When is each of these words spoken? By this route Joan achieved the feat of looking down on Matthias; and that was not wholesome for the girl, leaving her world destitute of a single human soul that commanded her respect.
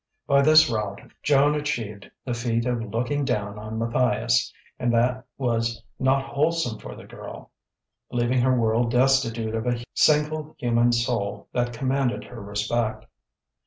By 0.25 0.41
this 0.41 0.67
route 0.67 0.99
Joan 1.21 1.53
achieved 1.53 2.09
the 2.25 2.33
feat 2.33 2.65
of 2.65 2.91
looking 2.91 3.23
down 3.23 3.59
on 3.59 3.77
Matthias; 3.77 4.51
and 4.79 4.91
that 4.91 5.27
was 5.37 5.83
not 5.99 6.23
wholesome 6.25 6.79
for 6.79 6.95
the 6.95 7.05
girl, 7.05 7.51
leaving 8.09 8.41
her 8.41 8.59
world 8.59 8.89
destitute 8.89 9.53
of 9.53 9.67
a 9.67 9.83
single 9.93 10.55
human 10.57 10.91
soul 10.91 11.49
that 11.53 11.73
commanded 11.73 12.23
her 12.23 12.41
respect. 12.41 13.05